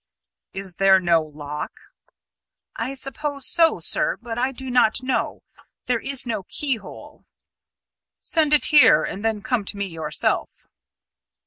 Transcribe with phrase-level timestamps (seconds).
[0.51, 1.73] "Is there no lock?"
[2.75, 5.43] "I suppose so, sir; but I do not know.
[5.85, 7.23] There is no keyhole."
[8.19, 10.65] "Send it here; and then come to me yourself."